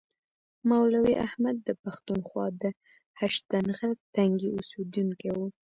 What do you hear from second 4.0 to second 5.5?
تنګي اوسیدونکی و.